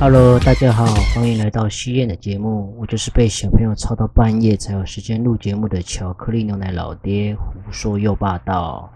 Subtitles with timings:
[0.00, 2.72] Hello，大家好，欢迎来到西燕的节目。
[2.78, 8.88] 我就是被小朋友吵到半夜才有时间录节目的巧克力牛奶老爹，胡说又霸道。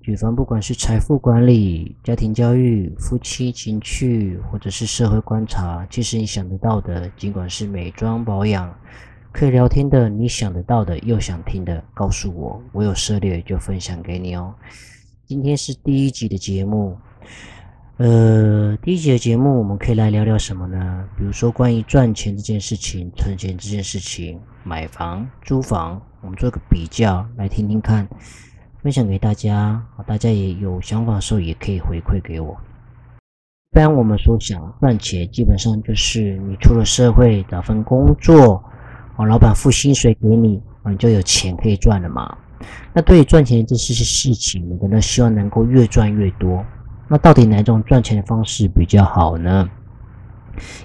[0.00, 8.72] 举凡不管是财富管理、家庭教育、夫妻情趣，或者是社会观察，其实你想得到的，尽管是美妆保养，
[9.32, 14.54] 可以聊天的，你想得到的又想听的，告诉我，我有涉猎就分享给你哦。
[15.26, 16.96] 今天是第一集的节目。
[17.98, 21.02] 呃，第一集的节目，我们可以来聊聊什么呢？
[21.16, 28.06] 比如说关于赚钱这件事情、存钱这件事情、买房、租房，我们做个比较，来听听看，
[28.82, 29.82] 分享给大家。
[30.06, 32.54] 大家也有想法的时候，也可以回馈给我。
[33.72, 38.62] 一般我们所想赚钱，基本上就是你出了社会找份工作，
[39.16, 42.36] 啊，老板付薪水给你，你就有钱可以赚了嘛。
[42.92, 46.62] 那对于赚钱这些事情，每个人希望能够越赚越多。
[47.08, 49.68] 那到底哪种赚钱的方式比较好呢？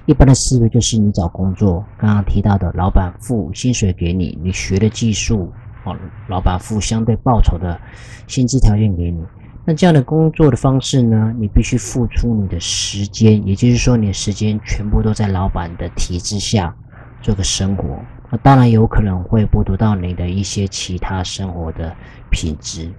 [0.06, 5.52] 一般的思维就是你找工作，刚刚提到的老板付薪水给你，你学的技术，
[5.86, 5.96] 哦，
[6.28, 7.80] 老板付相对报酬的
[8.28, 9.24] 薪资条件给你。
[9.64, 16.76] 那这样的工作的方式呢，你必须付出你的时间，也就是说你的时间全部都在老板的体制下
[17.22, 17.98] 做个生活。
[18.30, 21.96] 那当然有可能会剥夺到你的一些其他生活的
[22.30, 22.92] 品质。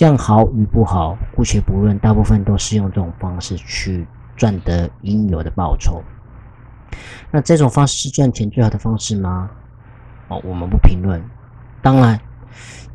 [0.00, 6.02] 这样好与不好，姑且不论，大部分都是用这种方式去赚得应有的报酬。
[7.30, 9.50] 那这种方式是赚钱最好的方式吗？
[10.28, 11.22] 哦，我们不评论。
[11.82, 12.18] 当然，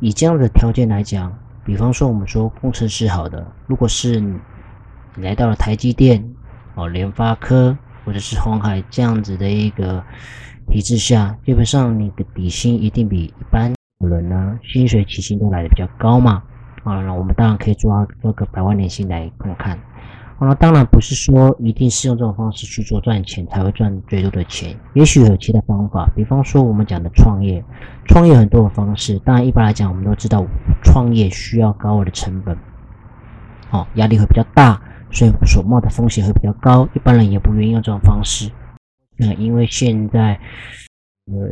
[0.00, 1.32] 以这样的条件来讲，
[1.64, 4.36] 比方说我们说工程师好的，如果是你
[5.14, 6.34] 来到了台积电、
[6.74, 10.02] 哦联发科或者是红海这样子的一个
[10.72, 16.42] 体制下，基本上你的底薪一定比一般人呢薪水起薪都来的比较高嘛。
[16.86, 19.76] 啊，那我们当然可以做做个百万年薪来看看。
[20.38, 26.08] 那当然不是说一定是用这种方式去做赚钱才会赚最多的钱，也许有其他方法。
[26.14, 27.64] 比方说我们讲的创业，
[28.04, 29.18] 创业很多的方式。
[29.24, 30.44] 当然一般来讲，我们都知道
[30.84, 32.56] 创业需要高额的成本，
[33.70, 34.80] 哦，压力会比较大，
[35.10, 36.88] 所以所冒的风险会比较高。
[36.94, 38.48] 一般人也不愿意用这种方式。
[39.16, 40.38] 那因为现在
[41.32, 41.48] 呃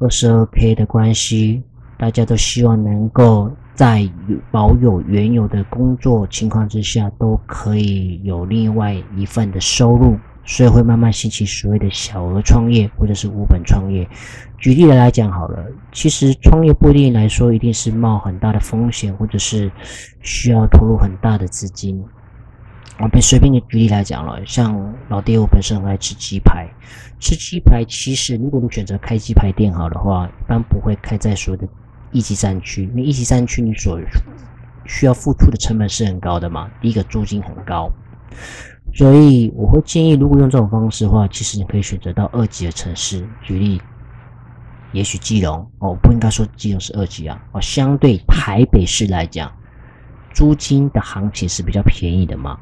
[0.00, 1.62] 二十二 K 的关系，
[1.96, 3.50] 大家都希望能够。
[3.76, 4.08] 在
[4.50, 14.08] 保有原有的工作情况之下，都可以有另外一份的收入，所以会慢慢兴起所谓的小额创业或者是无本创业。
[14.56, 19.70] 举例来讲好了，其实创业不一定来说一定是冒很大的风险，或者是
[20.22, 22.02] 需要投入很大的资金。
[22.98, 26.66] 我便随便的举例来讲了，像老爹我本身很爱吃鸡排，
[27.20, 31.68] 吃鸡排其实如果你选择开鸡排店好的话，一般不会开在所有的。
[32.16, 34.00] 一级山区，因为一级山区你所
[34.86, 36.70] 需要付出的成本是很高的嘛。
[36.80, 37.92] 第一个租金很高，
[38.94, 43.22] 所以我会建议，如果用这种方式的话，其实你可以选择到二级的城市。
[43.42, 43.82] 举例，
[44.92, 47.38] 也许基隆哦，不应该说基隆是二级啊。
[47.52, 49.52] 哦，相对台北市来讲，
[50.32, 52.58] 租金的行情是比较便宜的嘛。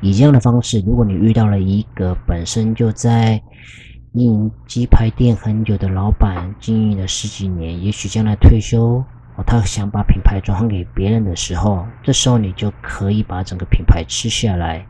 [0.00, 3.40] 以这样的方式，如果你遇到了一个本身就在
[4.16, 9.04] 经营鸡排店很久的老板，经营了十几年，也许将来退休
[9.36, 14.86] 哦，他想把品牌转换给别人的时候，这时候你就可以把整个品牌吃下来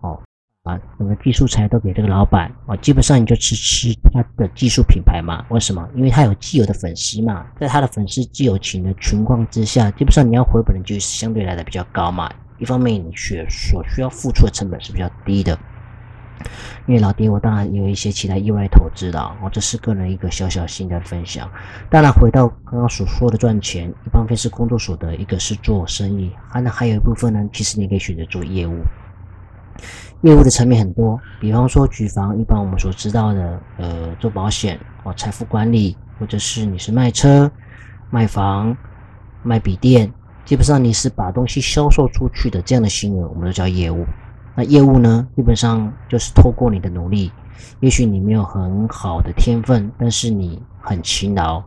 [0.00, 0.18] 哦，
[0.62, 5.44] 把整个技术材都给这个老板哦，基本上你就吃吃他的技术品牌嘛？
[5.50, 5.86] 为什么？
[5.94, 12.32] 因为他有既有的粉丝嘛，在他的粉丝既有情的情况之下，基本上你要回本的就是相对来的比较高嘛。
[12.58, 15.58] 一方面，你需所需要付出的成本是比较低的。
[16.86, 21.50] 因为老爹，我当然有一些其他意外投资的，我，这是个人一个小小心得分享。
[21.90, 28.78] 当然，回到刚刚所说的赚钱，一方面是工作所得，一个是做生意，还那还有一部分呢，其实你可以选择做业务。
[30.22, 37.50] 业务的层面很多，比方说举房，一般我们所知道的，呃，做保险哦，财富管理，或者是你是卖车、
[38.10, 38.76] 卖房、
[39.42, 40.12] 卖笔电，
[40.44, 44.06] 基本上你是把东西销售出去的这样的行为，我们都叫业务。
[44.54, 47.32] 那业务呢，基本上就是透过你的努力，
[47.80, 51.62] 也许你没有很好的天分，但是你很勤劳，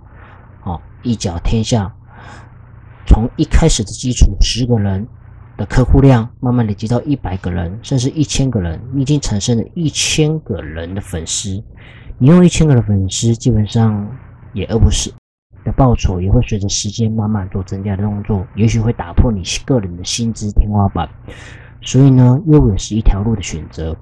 [0.64, 1.92] 哦，一脚天下，
[3.08, 5.08] 从一开始的基础十个人
[5.58, 11.64] 的客户量，慢慢累积到一百个人，甚至一千个人，你已经产生了一千个人的粉丝。
[12.18, 14.08] 你用一千个的粉丝，基本上
[14.54, 15.12] 也饿不死
[15.64, 21.10] 的报酬，也会随着时间慢慢做增加的动作，也许会打破你个人的薪资天花板。
[21.86, 23.96] 所以呢，业务也是一条路的选择。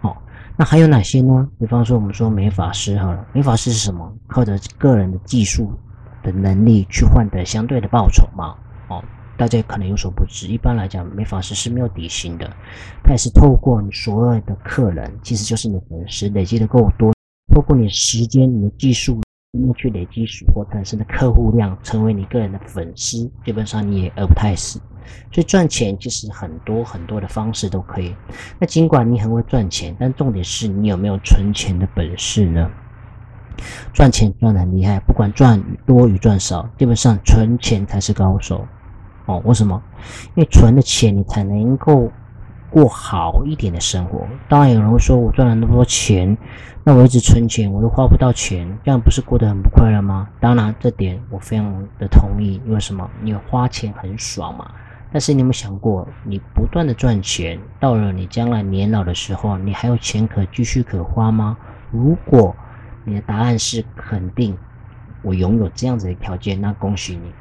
[0.00, 0.22] 好，
[0.54, 1.48] 那还有哪些呢？
[1.58, 4.12] 比方说，我们说美发师好了，美发师是什么？
[4.28, 5.72] 靠着个人的技术
[6.22, 8.54] 的能力去换得相对的报酬嘛。
[8.88, 9.02] 哦，
[9.38, 12.46] 大家可能有所不知，一般来讲，美发师是没有底薪的，
[13.02, 17.14] 他也是透过你所有的客人，其实就是你粉丝累积的够多，
[17.54, 19.22] 透过你时间、你的技术，
[19.78, 24.78] 去累积所产生的客户量，成为你个人的粉丝，基本上你也饿不太死。
[25.32, 28.14] 所以赚钱其实很多很多的方式都可以。
[28.58, 32.70] 那尽管你很会赚钱，但重点是你有没有存钱的本事呢？
[33.92, 38.66] 赚钱赚的很厉害，不管赚多与赚少，基本上存钱才是高手
[39.26, 39.40] 哦。
[39.44, 39.80] 为什么？
[40.34, 42.10] 因为存的钱你才能够
[42.68, 44.26] 过好一点的生活。
[44.48, 46.36] 当然有人会说，我赚了那么多钱，
[46.82, 50.28] 那我一直存钱，我又花不到钱，这样不是过得很不快乐吗？
[50.40, 52.60] 当然，这点我非常的同意。
[52.66, 53.08] 因为什么？
[53.22, 54.68] 你花钱很爽嘛。
[55.14, 61.56] 但是你有没有想过，你不断的赚钱，到了你将来年老的时候，你还有钱可继续可花吗？
[61.92, 62.52] 如果
[63.04, 64.58] 你的答案是肯定，
[65.22, 67.32] 我拥有这样子的条件，那恭喜你。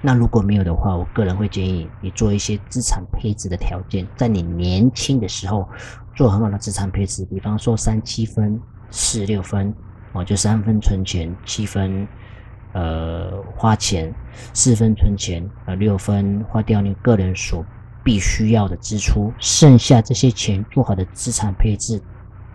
[0.00, 5.68] 那如果没有的话，我个人会建议你做一些资产配置的条件，在你年轻的时候
[6.14, 8.60] 做很好的资产配置，比方说三七分、
[8.92, 9.74] 四六分，
[10.12, 12.06] 哦，就三分存钱，七分
[12.76, 14.12] 呃花钱，
[14.52, 17.64] 四分存钱，呃六分花掉你个人所
[18.04, 22.02] 必须要的支出，剩下这些钱做好的资产配置。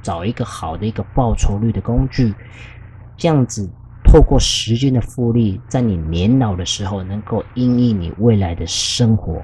[0.03, 2.33] 找一个好的一个报酬率的工具，
[3.15, 3.69] 这样子
[4.03, 9.39] 透过时间的复利，在你年老的时候能够因应你未来的生活，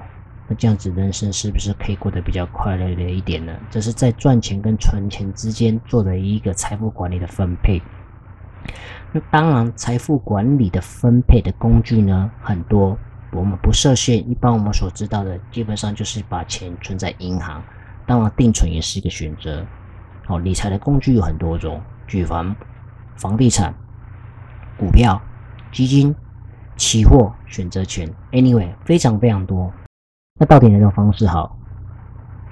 [0.48, 3.54] 那这样子人生是不是可以过得比较快乐的一点呢？
[3.70, 7.80] 这是在赚钱跟存钱之间做的一个财富管理的分配。
[9.32, 12.98] 当然，财富管理的分配的工具呢很多，
[13.32, 14.18] 我们不设限。
[14.30, 17.62] 一般我们所知道的，基本上就是把钱存在银行，
[18.06, 19.66] 当然定存也是一个选择。
[20.28, 22.56] 哦，理财的工具有很多种，举房、
[23.16, 23.74] 房地产、
[24.78, 25.22] 股票、
[25.72, 26.14] 基金、
[26.76, 29.72] 期货、选择权，anyway，非常非常多。
[30.40, 31.58] 那到底哪种方式好？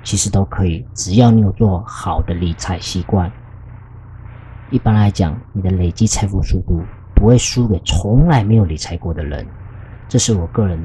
[0.04, 3.32] 其实都可以，只要你有做好的理财习惯。
[4.72, 6.82] 一般来讲，你的累积财富速度
[7.16, 9.46] 不会输给从来没有理财过的人。
[10.08, 10.80] 这是我个人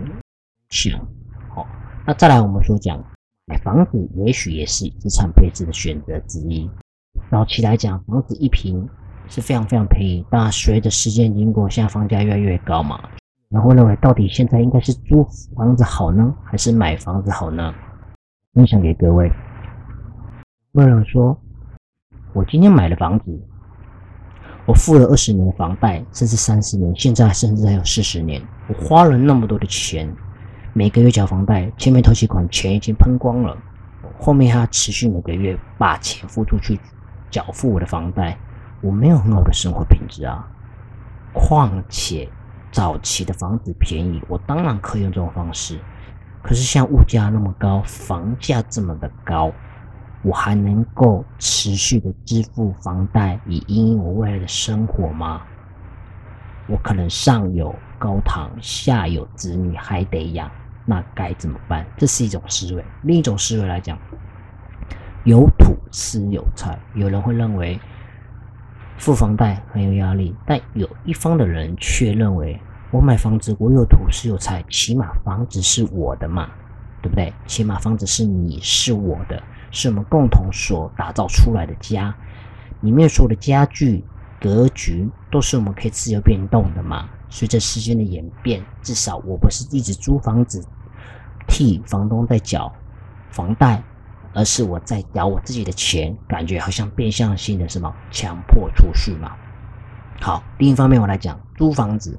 [0.68, 1.00] 想。
[1.48, 1.66] 好，
[2.06, 3.02] 那再来我们说讲。
[3.46, 6.70] 买房子也许也是资产配置的选择之一。
[7.32, 8.88] 早期来讲，房子一平
[9.26, 10.24] 是非常非常便宜。
[10.30, 13.02] 但，随着时间经过，现在房价越来越高嘛。
[13.48, 17.74] 然后认为，到底现在应该是租房子好呢，还是买房子好呢？
[18.54, 19.28] 分享给各位。
[20.72, 21.36] 有人说，
[22.32, 23.36] 我今天买了房子，
[24.70, 30.08] 我付了二十年的房贷，甚至三十年，现在甚至还有四十年，我花了那么多的钱。
[30.72, 33.58] 每个月缴房贷，前面头期款钱已经喷光了，
[34.16, 36.78] 后面还要持续每个月把钱付出去
[37.32, 38.38] 缴付我的房贷，
[38.80, 40.46] 我没有很好的生活品质啊。
[41.34, 42.28] 况且
[42.70, 45.80] 早期的房子便宜，我当然可以用这种方式。
[46.44, 49.50] 可是像物价那么高，房价这么的高，
[50.22, 55.42] 我还能够持续的支付房贷以应我未来的生活吗？
[56.68, 60.50] 我可能上有高堂，下有子女，还得养。
[60.84, 61.86] 那该怎么办？
[61.96, 62.84] 这是一种思维。
[63.02, 63.98] 另一种思维来讲，
[65.24, 66.78] 有土是有财。
[66.94, 67.78] 有人会认为
[68.98, 72.60] 付房贷很有压力，但有一方的人却认为，
[72.90, 76.48] 我买房子，我有土是有财，起码房子是我的嘛，
[77.02, 77.32] 对不对？
[77.46, 82.14] 起码房子是你是我的，是我们共同所打造出来的家，
[82.80, 84.04] 里面所有的家具、
[84.40, 87.08] 格局都是我们可以自由变动的嘛。
[87.28, 90.66] 随着时间的演变，至少我不是一直租房子
[91.46, 92.72] 替房东在缴
[93.30, 93.80] 房贷，
[94.34, 99.30] 而是我在缴我自己的钱，感觉好像变相性的什么强迫储蓄嘛。
[100.20, 102.18] 好，另一方面我来讲租房子，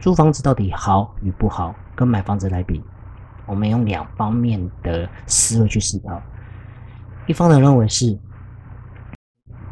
[0.00, 2.82] 租房子到底好与不好，跟买房子来比，
[3.46, 6.20] 我们用两方面的思维去思考。
[7.30, 8.18] 一方的认为是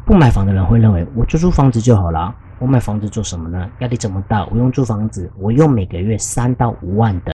[0.05, 2.33] 不买房的人会认为，我就租房子就好了。
[2.57, 3.69] 我买房子做什么呢？
[3.79, 7.33] 压力这么大，我用租房子，我用每个月三到五万的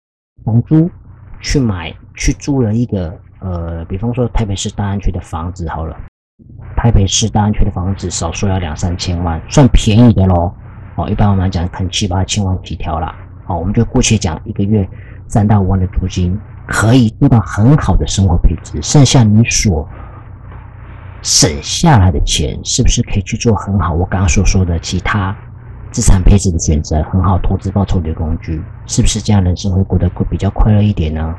[0.46, 0.88] 房租
[1.40, 5.98] 去买去租了一个呃，比方说台北市大安区的房子好了，
[6.78, 10.54] 台北市大安区的房子少说要两三千万，算便宜的喽。
[10.98, 13.16] 哦，一般我们讲看七八千万起跳啦。
[13.44, 14.88] 好，我们就姑且讲一个月
[15.28, 19.88] 三到五万的租金，可以做到很好的生活品质，剩下你所。
[21.22, 23.94] 省下来的钱是不是可以去做很好？
[23.94, 25.36] 我刚刚所说的其他
[25.92, 31.36] 资产配置的选择，很好投资报酬的工具，是不是这样人生会过得会比较快乐一点呢？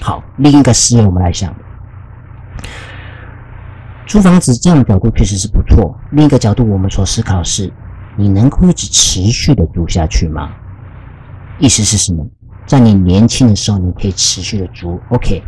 [0.00, 1.54] 好，另一个思维我们来想，
[4.06, 5.94] 租房子这样的角度确实是不错。
[6.12, 7.70] 另一个角度，我们所思考是，
[8.16, 10.52] 你能够一直持续的租下去吗？
[11.58, 12.26] 意思是什么？
[12.66, 15.42] 在你年轻的时候，你可以持续的租，OK。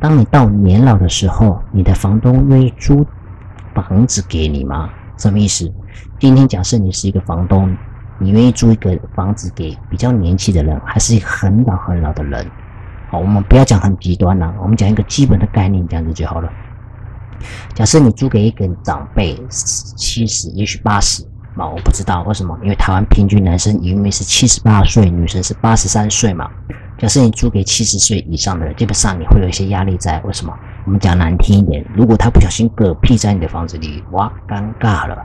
[0.00, 3.06] 当你到年老的时候，你的房东愿意租
[3.74, 4.88] 房子给你吗？
[5.18, 5.70] 什么意思？
[6.18, 7.76] 今天假设你是一个房东，
[8.18, 12.50] 你愿意租一个房子给比较年轻的人，还是一个很老很老的人？
[13.10, 16.50] 好，我们不要讲很极端了，我们讲一个基本的概念，这样子就好了。
[17.74, 21.22] 假设你租给一个长辈，七十，也许八十。
[21.56, 26.48] 嘛，我不知道为什么，因为台湾平均男生因为是七十八岁，女生是八十三岁嘛。
[27.00, 30.20] 假设你租给七十岁以上的人，基本上你会有一些压力在。
[30.20, 30.54] 为什么？
[30.84, 35.16] 我们讲难听一点，如果他不小心嗝屁在你的房子里，哇，尴尬了。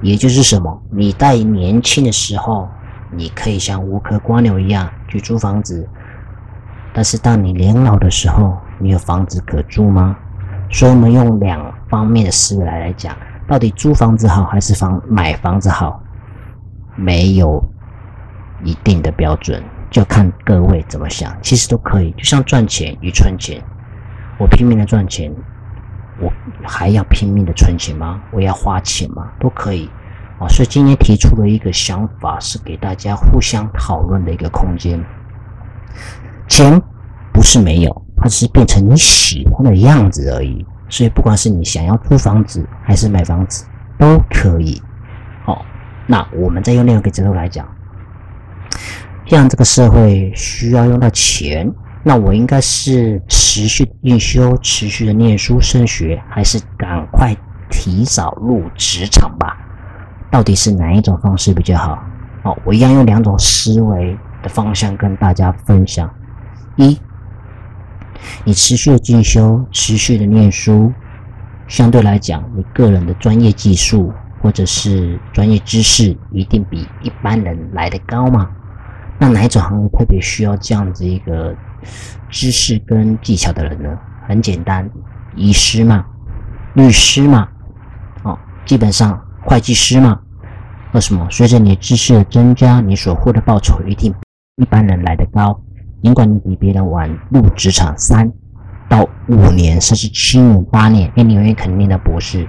[0.00, 0.82] 也就是什么？
[0.90, 2.66] 你在年轻的时候，
[3.10, 5.86] 你可以像无壳蜗牛一样去租房子，
[6.94, 10.16] 但是当你年老的时候，你有房子可住吗？
[10.70, 13.14] 所以我们用两方面的思维来来讲。
[13.46, 16.02] 到底租房子好还是房买房子好？
[16.96, 17.62] 没有
[18.64, 21.32] 一定的标准，就看各位怎么想。
[21.40, 23.62] 其实都可以，就像赚钱与存钱，
[24.38, 25.32] 我拼命的赚钱，
[26.18, 26.32] 我
[26.64, 28.20] 还要拼命的存钱吗？
[28.32, 29.30] 我要花钱吗？
[29.38, 29.88] 都可以
[30.40, 30.48] 啊。
[30.48, 35.04] 所以今天提出了一个想法，是给大家互相讨论的一个空间。
[36.48, 36.82] 钱
[37.32, 40.66] 不是没有，它只是变成你喜欢的样子而已。
[40.88, 43.64] 所以，不管是你想要租房子还是买房子，
[43.98, 44.80] 都可以。
[45.44, 45.64] 好，
[46.06, 47.66] 那我们再用另一个角度来讲，
[49.32, 51.66] 像这个社会需要用到钱，
[52.02, 57.34] 那我应该是持续进修、持续的念书升学，还是赶快
[57.70, 59.56] 提早入职场吧？
[60.30, 62.04] 到底是哪一种方式比较好？
[62.42, 66.12] 好，我一样用两种思维的方向跟大家分享。
[66.76, 66.98] 一
[68.44, 70.92] 你持续的进修，持续的念书，
[71.66, 74.12] 相对来讲，你个人的专业技术
[74.42, 78.50] 或者是专业知识，一定比一般人来的高吗？
[79.22, 81.54] 那哪一种行业特别需要这样子一个
[82.28, 83.96] 知识跟技巧的人呢？
[84.26, 84.90] 很简单，
[85.36, 86.04] 医师嘛，
[86.74, 87.46] 律师嘛，
[88.24, 88.36] 哦，
[88.66, 90.18] 基本上会计师嘛。
[90.90, 91.24] 为什么？
[91.30, 94.12] 随着你知识的增加，你所获的报酬一定
[94.56, 95.56] 一般人来的高。
[96.02, 98.28] 尽管你比别人晚入职场三
[98.88, 102.44] 到五年，甚至七年、八年，哎，你永远肯定的博士。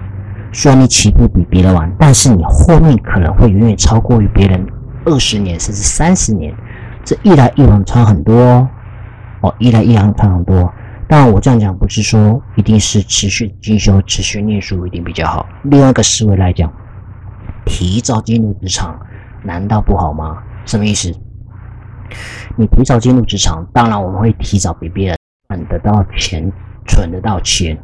[0.51, 4.65] 虽然你起步比别人晚，但是你后面可能会远远超过于别人
[5.05, 6.55] 二十年，甚至三十年。
[7.05, 8.33] 这一来一往差很多
[9.41, 10.73] 哦，一来一往差很多。
[11.09, 15.45] 当然，我这样讲不是说一定是持续进修、持续念书一定比较好。
[15.63, 16.71] 另外一个思维来讲，
[17.65, 18.97] 提早进入职场
[19.43, 20.37] 难道不好吗？
[20.65, 21.13] 什么意思？
[22.55, 25.17] 你提早进入职场，当然我们会提早比别人
[25.49, 26.49] 赚得到钱，
[26.87, 27.77] 存得到钱。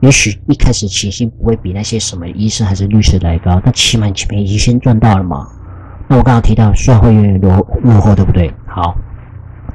[0.00, 5.48] 也许一开始起薪不会比那些什么医生还是律师来高，但起码你前面已经先赚到了嘛。
[6.08, 8.50] 那我刚刚提到，虽然会远远落落后，对不对？
[8.66, 8.96] 好，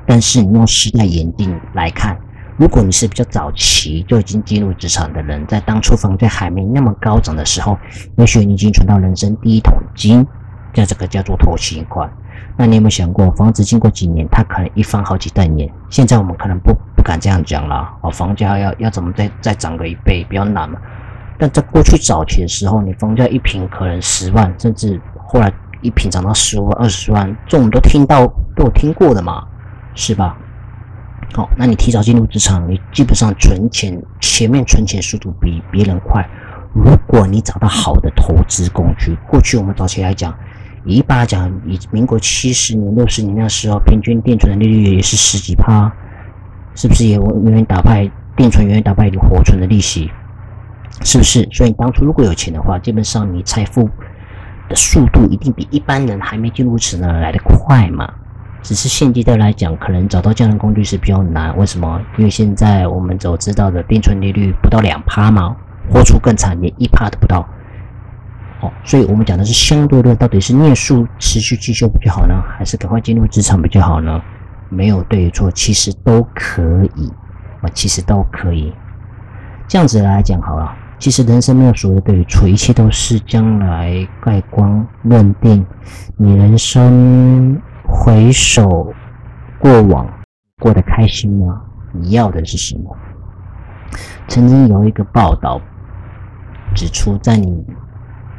[0.07, 2.17] 但是你用时代眼镜来看，
[2.57, 7.77] 如果你是比较早期就已经进入职场的人，在当初房价还没那么高涨的时候，
[8.17, 10.25] 也许你已经存到人生第一桶金，
[10.73, 12.09] 在这个叫做投期款。
[12.57, 15.71] 那你有没有想过，房子经过几年，它可能一翻好几代年？
[15.89, 20.79] 现在我们可能不不敢这样讲了哦，房价要要怎么再再涨个一倍，比较难嘛。
[21.37, 25.51] 但在过去早期的时候，你房价一平可能十万，甚至后来
[25.83, 28.25] 一平涨到十五万、二十万，这我们都听到
[28.55, 29.45] 都有听过的嘛，
[29.93, 30.35] 是吧？
[31.33, 36.27] 好，那你提早进入职场，你基本上存钱，前面存钱速度比别人快。
[36.73, 40.33] 如果你找到好的投资工具，过去我们早期来讲。
[40.85, 45.89] 一般讲，以民国七十年、六十年那时候，平均定存的利率也是十几趴，
[46.75, 50.11] 是不是也远远打败定存远远打败你活存的利息？
[51.01, 51.47] 是不是？
[51.51, 53.89] 所以当初如果有钱的话，基本上你财富
[54.69, 58.11] 的速度一定比一般人还没进入职呢来得快嘛。
[58.61, 61.55] 只是现阶段来讲，可能找到这样的工具是比较难。
[61.57, 62.01] 为什么？
[62.17, 65.53] 因为现在我们所知道的定存利率不到两趴嘛，
[65.91, 67.45] 活出更惨，连一趴都不到。
[68.85, 74.21] 所以，我们讲的是相对论，到底是念书持续进修比较好呢，还是赶快进入职场比较好呢？
[74.69, 76.63] 没有对与错，其实都可
[76.95, 77.11] 以
[77.61, 78.73] 啊，其实都可以。
[79.67, 85.65] 这样子来讲好了，其实人生没有所谓的对与错，一切都是将来盖棺论定。
[86.17, 88.93] 你人生回首
[89.59, 90.07] 过往，
[90.59, 91.61] 过得开心吗？
[91.91, 92.97] 你要的是什么？
[94.27, 95.59] 曾经有一个报道
[96.75, 97.65] 指出，在你。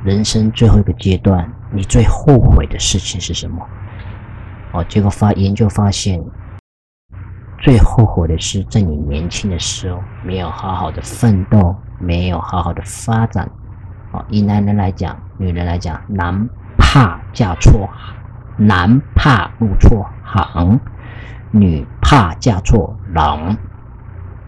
[0.04, 3.66] 人生最后一个阶段，你最后悔的事情是什么？
[4.72, 6.22] 哦，结果发研究发现，
[7.58, 13.50] 最后悔的是在你年轻的时候没有好好的奋斗，没有好好的发展。
[14.12, 17.88] 哦，以男人来讲，女人来讲，男怕嫁错，
[18.56, 20.78] 男怕入错行。
[21.50, 23.56] 女怕嫁错郎，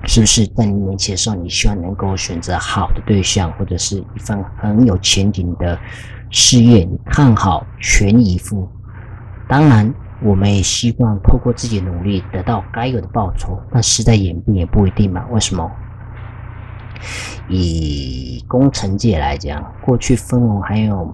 [0.04, 0.44] 是不是？
[0.48, 5.78] 在你年轻的时候，你希望能够选择好的对象，或者是一份很有前景的
[6.30, 8.68] 事业，你看好，全力以赴。
[9.46, 15.24] 当然，我们也希望透过自己的努力得到该有的报酬，但实在也并也不一定嘛。
[15.30, 15.70] 为什么？
[17.48, 21.12] 以工程界来讲，过去分红还有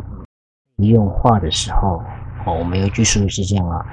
[0.76, 2.02] 利用化的时候，
[2.46, 3.84] 哦，我们有句俗语是这样啊：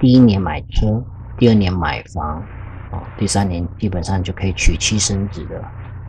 [0.00, 1.02] 第一年买车，
[1.38, 2.42] 第二年买房，
[2.90, 5.62] 哦，第三年基本上就可以娶妻生子的。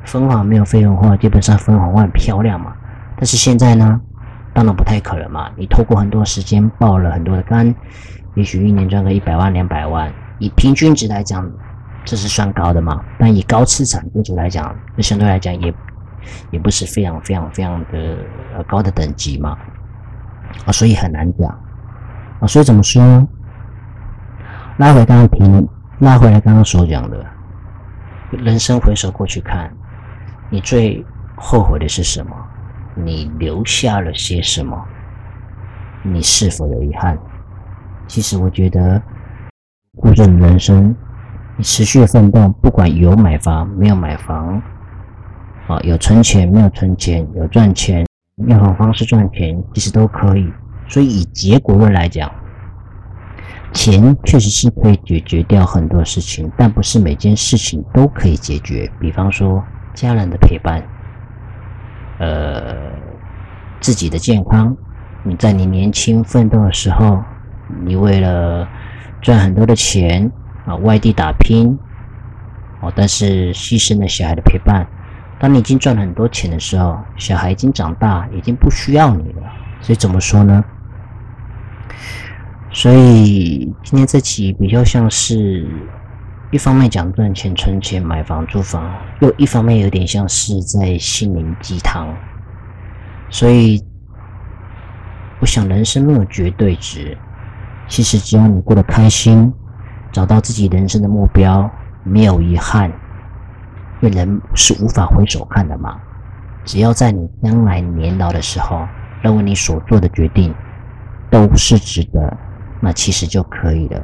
[0.05, 2.74] 分红没有费用化，基本上分红会很漂亮嘛。
[3.15, 4.01] 但是现在呢，
[4.53, 5.50] 当然不太可能嘛。
[5.55, 7.74] 你透过很多时间爆了很多的肝，
[8.36, 11.50] 也许一年赚个一百万、两百万，以平均值来讲。
[12.05, 13.03] 这是算高的嘛？
[13.17, 15.74] 但以高资产业主来讲，那相对来讲也
[16.51, 18.17] 也不是非常非常非常的
[18.55, 19.57] 呃高的等级嘛
[20.65, 21.50] 啊，所以很难讲
[22.39, 22.48] 啊。
[22.48, 23.27] 所以怎么说呢？
[24.77, 25.69] 拉回刚刚提，
[26.00, 27.25] 拉回来刚刚所讲的，
[28.31, 29.72] 人生回首过去看，
[30.50, 31.05] 你最
[31.36, 32.36] 后悔的是什么？
[32.95, 34.77] 你留下了些什么？
[36.03, 37.17] 你是否有遗憾？
[38.07, 39.01] 其实我觉得，
[39.95, 40.93] 过着人生。
[41.55, 44.60] 你持续的奋斗，不管有买房没有买房，
[45.67, 48.05] 啊，有存钱没有存钱，有赚钱，
[48.48, 50.51] 用什么方式赚钱，其实都可以。
[50.88, 52.31] 所以以结果论来讲，
[53.72, 58.91] 钱确实是可以解决掉很多事情，但不是每件事情都可以解决。
[59.00, 60.83] 比方说家人的陪伴，
[62.17, 62.75] 呃，
[63.79, 64.75] 自己的健康。
[65.24, 67.24] 你在你年轻奋斗的时候，
[67.86, 68.67] 你为了
[69.22, 70.31] 赚很多的钱。
[70.65, 71.77] 啊，外地打拼，
[72.82, 74.88] 哦，但是牺牲了小孩的陪伴。
[75.39, 79.41] 当你已经赚了很多钱的时候，小孩已经长大，已经不需要你了。
[79.82, 80.63] 所以怎么说呢？
[82.72, 85.68] 所以今天这期比较像是，
[86.50, 92.07] 一方面讲赚钱、存钱、买房、租房，又一方面有点像是在心灵鸡汤。
[93.29, 93.83] 所以，
[95.40, 97.18] 我想人生没有绝对值，
[97.87, 99.53] 其实只要你过得开心。
[100.13, 101.69] 找到自己人生的目标，
[102.03, 102.87] 没有遗憾，
[103.99, 105.99] 因为人是无法回首看的嘛。
[106.63, 108.87] 只要在你将来年老的时候，
[109.23, 110.53] 认为你所做的决定
[111.31, 112.37] 都是值得，
[112.79, 113.99] 那其实就可以了。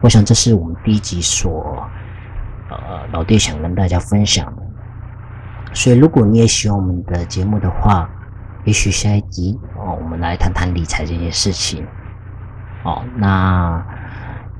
[0.00, 1.86] 我想这是我们第一集所
[2.70, 4.62] 呃老弟想跟大家分享的。
[5.74, 8.08] 所以如果你也喜欢我们的节目的话，
[8.64, 11.86] 也许下一集哦，我们来谈谈理财这件事情。
[12.84, 13.84] 哦，那。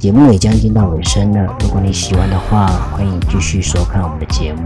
[0.02, 4.62] 节目也将近到尾声了，如果你喜欢的话，欢迎继续收看我们的节目。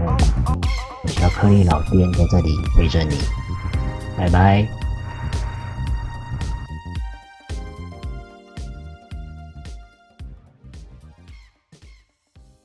[1.05, 3.15] 小颗粒老店在这里陪着你，
[4.17, 4.86] 拜拜。